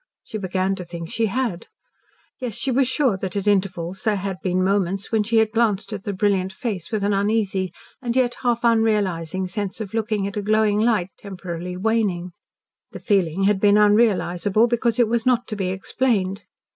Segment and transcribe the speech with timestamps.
[0.23, 1.67] She began to think she had.
[2.39, 5.93] Yes, she was sure that at intervals there had been moments when she had glanced
[5.93, 10.37] at the brilliant face with an uneasy and yet half unrealising sense of looking at
[10.37, 12.31] a glowing light temporarily waning.
[12.93, 16.45] The feeling had been unrealisable, because it was not to be explained.